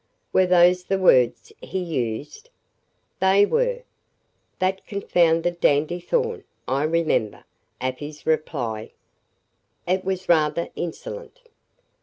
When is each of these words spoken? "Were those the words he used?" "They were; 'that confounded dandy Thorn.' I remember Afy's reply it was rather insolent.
"Were 0.33 0.47
those 0.47 0.85
the 0.85 0.97
words 0.97 1.53
he 1.61 1.77
used?" 1.77 2.49
"They 3.19 3.45
were; 3.45 3.83
'that 4.57 4.87
confounded 4.87 5.59
dandy 5.59 5.99
Thorn.' 5.99 6.43
I 6.67 6.85
remember 6.85 7.43
Afy's 7.79 8.25
reply 8.25 8.93
it 9.85 10.03
was 10.03 10.27
rather 10.27 10.69
insolent. 10.75 11.41